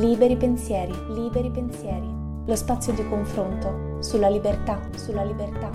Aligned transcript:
Liberi 0.00 0.34
pensieri, 0.34 0.94
liberi 1.12 1.50
pensieri. 1.50 2.08
Lo 2.46 2.56
spazio 2.56 2.94
di 2.94 3.06
confronto 3.06 3.98
sulla 4.00 4.30
libertà, 4.30 4.80
sulla 4.96 5.22
libertà. 5.22 5.70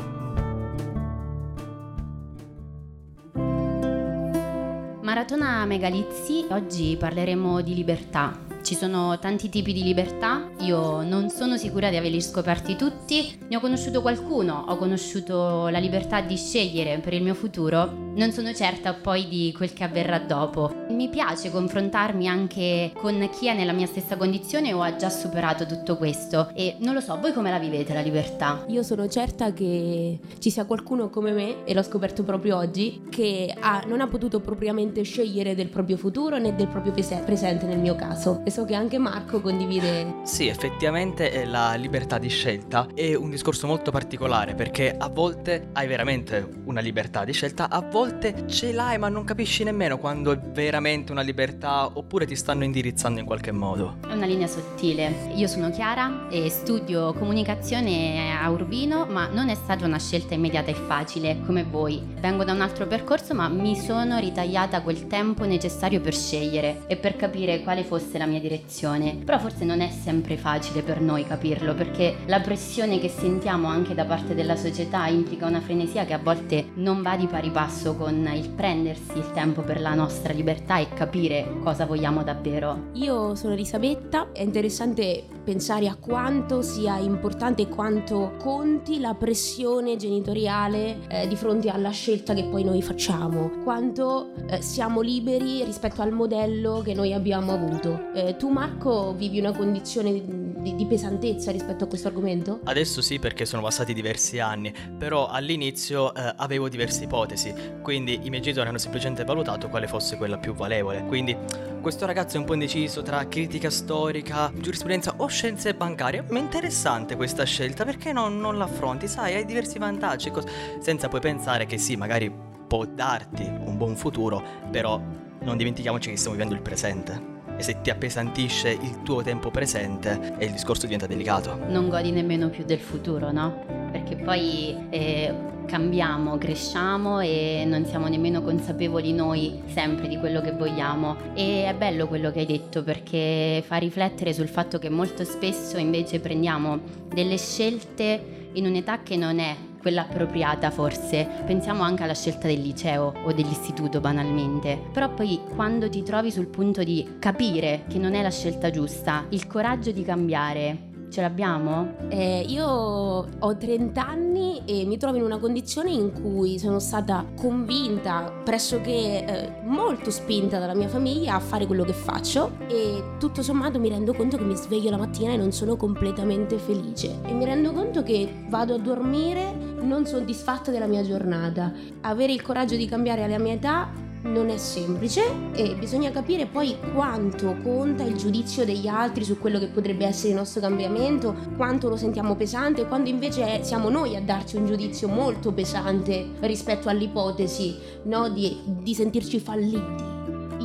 Maratona 5.04 5.64
Megalizzi, 5.66 6.48
oggi 6.50 6.98
parleremo 6.98 7.62
di 7.62 7.76
libertà, 7.76 8.36
ci 8.66 8.74
sono 8.74 9.20
tanti 9.20 9.48
tipi 9.48 9.74
di 9.74 9.84
libertà, 9.84 10.50
io 10.62 11.04
non 11.04 11.30
sono 11.30 11.56
sicura 11.56 11.92
di 11.92 11.98
averli 11.98 12.20
scoperti 12.20 12.76
tutti, 12.76 13.38
ne 13.48 13.56
ho 13.56 13.60
conosciuto 13.60 14.02
qualcuno, 14.02 14.66
ho 14.68 14.76
conosciuto 14.78 15.68
la 15.68 15.78
libertà 15.78 16.22
di 16.22 16.36
scegliere 16.36 16.98
per 16.98 17.14
il 17.14 17.22
mio 17.22 17.36
futuro, 17.36 18.06
non 18.16 18.32
sono 18.32 18.52
certa 18.54 18.94
poi 18.94 19.28
di 19.28 19.54
quel 19.56 19.72
che 19.72 19.84
avverrà 19.84 20.18
dopo. 20.18 20.74
Mi 20.90 21.10
piace 21.10 21.52
confrontarmi 21.52 22.28
anche 22.28 22.92
con 22.96 23.30
chi 23.38 23.48
è 23.48 23.54
nella 23.54 23.74
mia 23.74 23.86
stessa 23.86 24.18
condizione 24.18 24.74
o 24.74 24.82
ha 24.82 24.96
già 24.96 25.10
superato 25.10 25.68
tutto 25.68 25.96
questo. 25.98 26.50
E 26.56 26.78
non 26.80 26.96
lo 26.96 27.02
so, 27.02 27.20
voi 27.20 27.34
come 27.34 27.52
la 27.52 27.60
vivete 27.60 27.94
la 27.94 28.02
libertà? 28.02 28.64
Io 28.70 28.82
sono 28.82 29.08
certa 29.08 29.54
che 29.54 30.18
ci 30.40 30.50
sia 30.50 30.66
qualcuno 30.66 31.10
come 31.10 31.34
me, 31.34 31.66
e 31.66 31.74
l'ho 31.76 31.84
scoperto 31.84 32.24
proprio 32.24 32.58
oggi, 32.58 33.04
che 33.12 33.54
ha, 33.60 33.84
non 33.86 34.02
ha 34.02 34.08
potuto 34.08 34.40
propriamente 34.40 35.04
scegliere 35.04 35.54
del 35.54 35.68
proprio 35.68 35.98
futuro 35.98 36.40
né 36.40 36.56
del 36.56 36.68
proprio 36.68 36.94
presente 36.94 37.68
nel 37.68 37.80
mio 37.80 37.94
caso 37.96 38.42
so 38.56 38.64
che 38.64 38.74
anche 38.74 38.98
Marco 38.98 39.42
condivide. 39.42 40.22
Sì, 40.24 40.48
effettivamente 40.48 41.44
la 41.44 41.74
libertà 41.74 42.18
di 42.18 42.30
scelta 42.30 42.88
è 42.96 43.14
un 43.14 43.30
discorso 43.30 43.68
molto 43.68 43.92
particolare 43.92 44.56
perché 44.56 44.96
a 44.98 45.10
volte 45.10 45.72
hai 45.74 45.88
veramente 45.88 46.48
una 46.64 46.80
libertà 46.80 47.26
di 47.26 47.34
scelta, 47.34 47.70
a 47.70 47.82
volte 47.82 48.48
ce 48.48 48.72
l'hai 48.72 48.98
ma 48.98 49.10
non 49.10 49.26
capisci 49.26 49.66
nemmeno 49.66 49.98
quando 49.98 50.32
è 50.32 50.40
veramente 50.40 51.12
una 51.12 51.20
libertà 51.20 51.90
oppure 51.98 52.26
ti 52.26 52.38
stanno 52.38 52.64
indirizzando 52.64 53.20
in 53.20 53.26
qualche 53.26 53.52
modo. 53.52 53.98
È 54.08 54.14
una 54.14 54.26
linea 54.26 54.48
sottile. 54.48 55.34
Io 55.36 55.48
sono 55.48 55.70
Chiara 55.70 56.30
e 56.30 56.50
studio 56.50 57.12
comunicazione 57.12 58.40
a 58.42 58.50
Urbino, 58.50 59.06
ma 59.06 59.28
non 59.28 59.50
è 59.50 59.56
stata 59.56 59.84
una 59.84 60.00
scelta 60.00 60.34
immediata 60.34 60.72
e 60.72 60.76
facile 60.76 61.42
come 61.46 61.66
voi. 61.66 62.02
Vengo 62.22 62.46
da 62.46 62.54
un 62.54 62.62
altro 62.62 62.88
percorso, 62.88 63.34
ma 63.34 63.50
mi 63.50 63.76
sono 63.76 64.18
ritagliata 64.18 64.82
quel 64.82 65.08
tempo 65.08 65.44
necessario 65.44 66.00
per 66.00 66.16
scegliere 66.16 66.84
e 66.88 66.96
per 66.96 67.18
capire 67.18 67.62
quale 67.62 67.84
fosse 67.84 68.18
la 68.18 68.26
mia 68.26 68.44
direzione, 68.48 69.18
però 69.24 69.40
forse 69.40 69.66
non 69.66 69.82
è 69.82 69.90
sempre 69.90 70.38
facile 70.38 70.84
per 70.84 71.02
noi 71.02 71.26
capirlo 71.26 71.74
perché 71.74 72.18
la 72.28 72.40
pressione 72.40 73.00
che 73.00 73.10
sentiamo 73.10 73.68
anche 73.68 73.96
da 73.96 74.06
parte 74.06 74.36
della 74.36 74.56
società 74.56 75.08
implica 75.08 75.48
una 75.48 75.62
frenesia 75.62 76.06
che 76.06 76.14
a 76.14 76.20
volte 76.20 76.68
non 76.76 77.02
va 77.02 77.16
di 77.16 77.26
pari 77.26 77.50
passo 77.50 77.96
con 77.96 78.30
il 78.34 78.50
prendersi 78.50 79.18
il 79.18 79.32
tempo 79.34 79.62
per 79.62 79.82
la 79.82 79.96
nostra 79.96 80.32
libertà 80.32 80.78
e 80.78 80.90
capire 80.94 81.58
cosa 81.64 81.86
vogliamo 81.86 82.24
davvero. 82.24 82.90
Io 82.94 83.34
sono 83.34 83.54
Elisabetta, 83.54 84.32
è 84.32 84.42
interessante 84.42 85.24
pensare 85.44 85.88
a 85.88 85.96
quanto 85.96 86.62
sia 86.62 86.98
importante 86.98 87.64
e 87.64 87.70
quanto 87.70 88.34
conti 88.40 89.00
la 89.00 89.14
pressione 89.14 89.96
genitoriale 89.96 91.08
eh, 91.08 91.28
di 91.28 91.36
fronte 91.36 91.70
alla 91.70 91.92
scelta 91.92 92.34
che 92.34 92.46
poi 92.46 92.64
noi 92.64 92.82
facciamo, 92.82 93.52
quanto 93.64 94.34
eh, 94.48 94.62
siamo 94.62 95.02
liberi 95.02 95.64
rispetto 95.64 96.02
al 96.02 96.12
modello 96.12 96.82
che 96.84 96.94
noi 96.94 97.14
abbiamo 97.14 97.54
avuto. 97.54 98.12
Eh, 98.14 98.35
tu 98.38 98.50
Marco 98.50 99.14
vivi 99.14 99.40
una 99.40 99.52
condizione 99.52 100.12
di, 100.14 100.76
di, 100.76 100.86
pesantezza 100.86 101.52
rispetto 101.52 101.86
a 101.86 101.88
questo 101.88 102.08
argomento? 102.08 102.60
Adesso 102.64 103.02
sì 103.02 103.20
perché 103.20 103.46
sono 103.46 103.62
passati 103.62 103.94
diversi 103.94 104.40
anni, 104.40 104.74
però 104.98 105.28
all'inizio 105.28 106.14
eh, 106.14 106.34
avevo 106.38 106.70
diverse 106.70 107.04
ipotesi, 107.04 107.54
quindi 107.82 108.20
i 108.24 108.30
miei 108.30 108.42
genitori 108.42 108.70
hanno 108.70 108.78
semplicemente 108.78 109.24
valutato 109.24 109.70
quale 109.70 109.88
fosse 109.88 110.18
quella 110.18 110.38
più 110.38 110.54
valevole. 110.54 111.04
Quindi 111.06 111.36
questo 111.82 112.06
ragazzo 112.06 112.38
è 112.38 112.40
un 112.40 112.46
po' 112.46 112.54
indeciso 112.54 113.02
tra 113.02 113.28
critica 113.28 113.70
storica, 113.70 114.52
giurisprudenza 114.56 115.14
o 115.18 115.28
scienze 115.28 115.74
bancarie. 115.74 116.26
Ma 116.30 116.40
è 116.40 116.42
interessante 116.42 117.16
questa 117.16 117.44
scelta 117.44 117.86
perché 117.86 118.12
non, 118.12 118.40
non 118.40 118.58
l'affronti? 118.58 119.08
Sai, 119.08 119.36
hai 119.36 119.46
diversi 119.46 119.78
vantaggi, 119.78 120.32
cos- 120.32 120.46
senza 120.80 121.08
poi 121.08 121.20
pensare 121.20 121.66
che 121.66 121.78
sì, 121.78 121.96
magari 121.96 122.34
può 122.68 122.86
darti 122.86 123.44
un 123.44 123.78
buon 123.78 123.96
futuro, 123.96 124.44
però 124.72 125.00
non 125.42 125.58
dimentichiamoci 125.58 126.10
che 126.10 126.18
stiamo 126.18 126.36
vivendo 126.36 126.56
il 126.56 126.62
presente 126.62 127.35
e 127.58 127.64
se 127.64 127.82
ti 127.82 127.90
appesantisce 127.90 128.70
il 128.70 129.02
tuo 129.04 129.22
tempo 129.22 129.50
presente 129.52 130.36
e 130.38 130.46
il 130.46 130.52
discorso 130.52 130.86
diventa 130.86 131.08
delicato. 131.08 131.58
Non 131.68 131.90
godi 131.90 132.12
nemmeno 132.12 132.50
più 132.50 132.64
del 132.66 132.80
futuro, 132.80 133.32
no? 133.32 133.90
Perché 133.92 134.16
poi 134.16 134.76
eh, 134.90 135.34
cambiamo, 135.66 136.38
cresciamo 136.38 137.20
e 137.20 137.64
non 137.66 137.86
siamo 137.86 138.08
nemmeno 138.08 138.42
consapevoli 138.42 139.14
noi 139.14 139.62
sempre 139.68 140.08
di 140.08 140.18
quello 140.18 140.42
che 140.42 140.52
vogliamo. 140.52 141.34
E 141.34 141.66
è 141.66 141.74
bello 141.74 142.08
quello 142.08 142.32
che 142.32 142.40
hai 142.40 142.46
detto 142.46 142.84
perché 142.84 143.64
fa 143.66 143.78
riflettere 143.78 144.34
sul 144.34 144.48
fatto 144.48 144.80
che 144.80 144.90
molto 144.90 145.24
spesso 145.24 145.78
invece 145.78 146.20
prendiamo 146.20 146.80
delle 147.14 147.38
scelte 147.38 148.50
in 148.54 148.66
un'età 148.66 149.02
che 149.02 149.18
non 149.18 149.40
è 149.40 149.56
quella 149.86 150.02
appropriata 150.02 150.72
forse. 150.72 151.28
Pensiamo 151.46 151.84
anche 151.84 152.02
alla 152.02 152.16
scelta 152.16 152.48
del 152.48 152.60
liceo 152.60 153.14
o 153.24 153.32
dell'istituto 153.32 154.00
banalmente. 154.00 154.82
Però 154.92 155.14
poi 155.14 155.40
quando 155.54 155.88
ti 155.90 156.02
trovi 156.02 156.32
sul 156.32 156.48
punto 156.48 156.82
di 156.84 157.18
capire 157.20 157.84
che 157.88 158.00
non 158.00 158.16
è 158.16 158.24
la 158.24 158.32
scelta 158.32 158.72
giusta, 158.72 159.26
il 159.30 159.46
coraggio 159.46 159.92
di 159.92 160.04
cambiare, 160.04 160.94
Ce 161.16 161.22
l'abbiamo? 161.22 161.96
Eh, 162.10 162.44
io 162.46 162.68
ho 162.68 163.58
30 163.58 164.06
anni 164.06 164.62
e 164.66 164.84
mi 164.84 164.98
trovo 164.98 165.16
in 165.16 165.24
una 165.24 165.38
condizione 165.38 165.90
in 165.90 166.12
cui 166.12 166.60
sono 166.60 166.78
stata 166.80 167.26
convinta, 167.38 168.34
pressoché 168.44 169.26
eh, 169.26 169.52
molto 169.64 170.12
spinta 170.12 170.60
dalla 170.60 170.74
mia 170.74 170.90
famiglia 170.90 171.36
a 171.36 171.40
fare 171.40 171.68
quello 171.68 171.86
che 171.86 171.94
faccio 171.94 172.58
e 172.68 173.02
tutto 173.18 173.44
sommato 173.44 173.80
mi 173.80 173.88
rendo 173.88 174.14
conto 174.14 174.36
che 174.36 174.44
mi 174.44 174.58
sveglio 174.58 174.90
la 174.90 174.98
mattina 174.98 175.32
e 175.32 175.38
non 175.38 175.54
sono 175.54 175.78
completamente 175.78 176.58
felice 176.58 177.18
e 177.24 177.32
mi 177.32 177.46
rendo 177.46 177.72
conto 177.72 178.04
che 178.04 178.30
vado 178.50 178.74
a 178.74 178.78
dormire 178.78 179.54
non 179.80 180.06
soddisfatta 180.06 180.70
della 180.70 180.86
mia 180.86 181.04
giornata. 181.04 181.72
Avere 182.02 182.34
il 182.34 182.42
coraggio 182.42 182.76
di 182.76 182.88
cambiare 182.88 183.24
alla 183.24 183.40
mia 183.40 183.54
età 183.54 183.90
non 184.26 184.50
è 184.50 184.58
semplice 184.58 185.24
e 185.54 185.76
bisogna 185.76 186.12
capire 186.12 186.46
poi 186.48 186.76
quanto 186.94 187.56
conta 187.62 188.04
il 188.04 188.16
giudizio 188.16 188.66
degli 188.66 188.88
altri 188.88 189.24
su 189.24 189.38
quello 189.38 189.60
che 189.60 189.68
potrebbe 189.68 190.06
essere 190.06 190.30
il 190.30 190.36
nostro 190.36 190.62
cambiamento, 190.62 191.36
quanto 191.56 191.90
lo 191.90 191.96
sentiamo 191.96 192.36
pesante 192.36 192.82
e 192.82 192.88
quando 192.88 193.10
invece 193.10 193.64
siamo 193.64 193.90
noi 193.90 194.16
a 194.16 194.22
darci 194.22 194.58
un 194.58 194.66
giudizio 194.66 195.08
molto 195.08 195.52
pesante 195.52 196.28
rispetto 196.42 196.90
all'ipotesi 196.90 197.78
no, 198.04 198.30
di, 198.30 198.60
di 198.66 198.94
sentirci 198.94 199.40
falliti. 199.40 200.04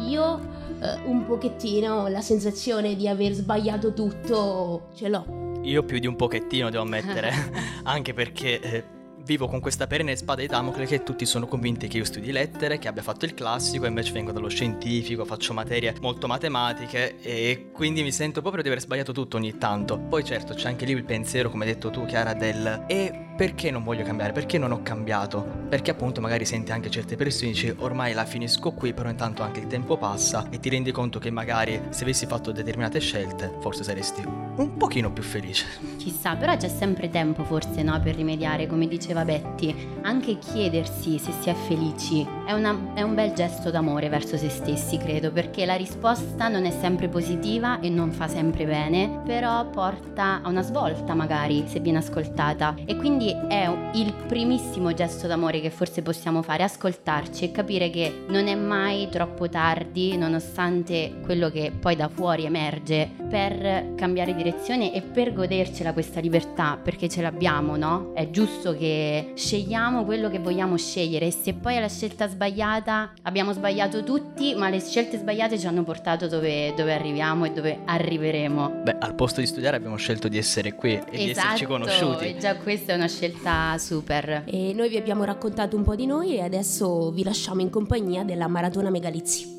Io 0.09 0.39
eh, 0.81 0.99
un 1.05 1.27
pochettino 1.27 2.09
la 2.09 2.23
sensazione 2.23 2.97
di 2.97 3.07
aver 3.07 3.33
sbagliato 3.33 3.93
tutto 3.93 4.89
ce 4.95 5.09
l'ho. 5.09 5.59
Io 5.63 5.83
più 5.85 5.99
di 5.99 6.07
un 6.07 6.17
pochettino 6.17 6.71
devo 6.71 6.83
ammettere, 6.83 7.31
anche 7.85 8.15
perché... 8.15 8.61
Eh 8.61 8.99
vivo 9.31 9.47
con 9.47 9.61
questa 9.61 9.87
perenne 9.87 10.17
spada 10.17 10.41
di 10.41 10.49
Damocle 10.49 10.87
che 10.87 11.05
tutti 11.05 11.25
sono 11.25 11.47
convinti 11.47 11.87
che 11.87 11.99
io 11.99 12.05
studi 12.05 12.33
lettere, 12.33 12.81
che 12.81 12.89
abbia 12.89 13.01
fatto 13.01 13.27
il 13.27 13.33
classico, 13.33 13.85
e 13.85 13.89
invece 13.89 14.11
vengo 14.11 14.33
dallo 14.33 14.49
scientifico, 14.49 15.25
faccio 15.25 15.53
materie 15.53 15.95
molto 16.01 16.27
matematiche 16.27 17.21
e 17.21 17.69
quindi 17.73 18.03
mi 18.03 18.11
sento 18.11 18.41
proprio 18.41 18.61
di 18.61 18.69
aver 18.69 18.81
sbagliato 18.81 19.13
tutto 19.13 19.37
ogni 19.37 19.57
tanto. 19.57 20.01
Poi 20.01 20.25
certo 20.25 20.55
c'è 20.55 20.67
anche 20.67 20.85
lì 20.85 20.93
il 20.95 21.05
pensiero, 21.05 21.49
come 21.49 21.65
hai 21.65 21.75
detto 21.75 21.91
tu 21.91 22.07
Chiara, 22.07 22.35
del 22.35 22.87
e 22.89 23.29
perché 23.41 23.71
non 23.71 23.83
voglio 23.83 24.03
cambiare? 24.03 24.33
Perché 24.33 24.59
non 24.59 24.71
ho 24.71 24.83
cambiato? 24.83 25.43
Perché 25.71 25.93
appunto 25.93 26.21
magari 26.21 26.45
senti 26.45 26.73
anche 26.73 26.91
certe 26.91 27.17
persone 27.17 27.53
dici 27.53 27.75
ormai 27.79 28.13
la 28.13 28.27
finisco 28.27 28.73
qui, 28.73 28.93
però 28.93 29.09
intanto 29.09 29.43
anche 29.43 29.61
il 29.61 29.67
tempo 29.67 29.97
passa 29.97 30.47
e 30.51 30.61
ti 30.61 30.69
rendi 30.69 30.93
conto 30.93 31.19
che 31.19 31.31
magari 31.31 31.81
se 31.89 32.03
avessi 32.03 32.27
fatto 32.27 32.53
determinate 32.53 33.01
scelte 33.01 33.51
forse 33.61 33.83
saresti 33.83 34.23
un 34.57 34.77
pochino 34.77 35.11
più 35.11 35.23
felice. 35.23 35.65
Chissà, 35.97 36.37
però 36.37 36.55
c'è 36.55 36.69
sempre 36.69 37.09
tempo 37.09 37.45
forse 37.45 37.83
no 37.83 37.99
per 37.99 38.15
rimediare, 38.15 38.67
come 38.67 38.87
diceva 38.87 39.25
Betty, 39.25 39.75
anche 40.03 40.37
chiedersi 40.37 41.19
se 41.19 41.33
si 41.41 41.49
è 41.49 41.55
felici 41.55 42.27
è, 42.45 42.53
una, 42.53 42.93
è 42.93 43.01
un 43.01 43.15
bel 43.15 43.33
gesto 43.33 43.71
d'amore 43.71 44.11
verso 44.11 44.37
se 44.37 44.51
stessi, 44.51 44.99
credo, 44.99 45.33
perché 45.33 45.65
la 45.65 45.77
risposta 45.77 46.49
non 46.49 46.67
è 46.67 46.71
sempre 46.71 47.09
positiva 47.09 47.81
e 47.81 47.89
non 47.89 48.13
fa 48.13 48.29
sempre 48.29 48.67
bene, 48.67 49.23
però 49.25 49.67
porta 49.71 50.43
a 50.43 50.49
una 50.49 50.63
svolta 50.63 51.15
magari 51.15 51.65
se 51.69 51.81
viene 51.81 51.99
ascoltata 51.99 52.75
e 52.85 52.97
quindi 52.97 53.30
è 53.49 53.71
il 53.95 54.13
primissimo 54.27 54.93
gesto 54.93 55.27
d'amore 55.27 55.61
che 55.61 55.71
forse 55.71 56.03
possiamo 56.03 56.43
fare, 56.43 56.63
ascoltarci 56.65 57.45
e 57.45 57.53
capire 57.53 57.91
che 57.91 58.25
non 58.29 58.49
è 58.49 58.55
mai 58.55 59.09
troppo 59.11 59.49
tardi, 59.49 60.17
nonostante 60.17 61.21
quello 61.23 61.51
che 61.51 61.73
poi 61.79 61.97
da 61.97 62.09
fuori 62.09 62.45
emerge, 62.45 63.09
per 63.29 63.95
cambiare 63.95 64.35
direzione 64.35 64.93
e 64.93 65.03
per 65.03 65.33
godercela 65.33 65.93
questa 65.93 66.21
libertà, 66.21 66.79
perché 66.83 67.09
ce 67.09 67.23
l'abbiamo, 67.23 67.77
no? 67.77 68.13
È 68.15 68.29
giusto 68.31 68.77
che 68.77 69.33
scegliamo 69.35 70.05
quello 70.05 70.29
che 70.29 70.39
vogliamo 70.39 70.77
scegliere 70.77 71.27
e 71.27 71.31
se 71.31 71.55
poi 71.55 71.77
è 71.77 71.81
la 71.81 71.89
scelta 71.89 72.29
sbagliata, 72.29 73.13
abbiamo 73.23 73.53
sbagliato 73.53 74.03
tutti, 74.03 74.55
ma 74.55 74.69
le 74.69 74.81
scelte 74.81 75.19
sbagliate 75.19 75.59
ci 75.59 75.67
hanno 75.67 75.85
portato 75.85 76.27
dove, 76.27 76.75
dove 76.77 76.93
arriviamo 76.93 77.45
e 77.45 77.53
dove 77.53 77.79
arriveremo. 77.85 78.81
Beh, 78.83 78.97
al 78.99 79.15
posto 79.15 79.41
di 79.41 79.47
studiare 79.47 79.77
abbiamo 79.77 79.97
scelto 79.97 80.29
di 80.29 80.39
essere 80.39 80.75
qui 80.75 80.93
e 80.93 80.99
esatto, 80.99 81.17
di 81.17 81.31
esserci 81.31 81.65
conosciuti. 81.65 82.25
E 82.25 82.37
già 82.37 82.57
questa 82.57 82.93
è 82.93 82.97
una 82.97 83.07
scelta 83.07 83.19
scelta 83.21 83.77
super. 83.77 84.45
E 84.47 84.73
noi 84.73 84.89
vi 84.89 84.97
abbiamo 84.97 85.25
raccontato 85.25 85.77
un 85.77 85.83
po' 85.83 85.95
di 85.95 86.07
noi 86.07 86.37
e 86.37 86.43
adesso 86.43 87.11
vi 87.11 87.23
lasciamo 87.23 87.61
in 87.61 87.69
compagnia 87.69 88.25
della 88.25 88.49
Maratona 88.49 88.89
Megalizzi. 88.89 89.59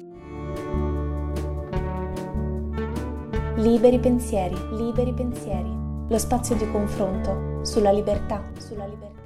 Liberi 3.57 3.99
pensieri, 3.99 4.55
liberi 4.71 5.13
pensieri. 5.13 5.69
Lo 6.09 6.17
spazio 6.17 6.55
di 6.55 6.69
confronto 6.71 7.63
sulla 7.63 7.91
libertà, 7.91 8.43
sulla 8.57 8.87
libertà. 8.87 9.20